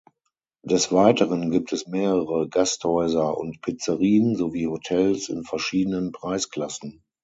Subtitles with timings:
[0.63, 7.03] Des Weiteren gibt es mehrere Gasthäuser und Pizzerien sowie Hotels in verschiedenen Preisklassen.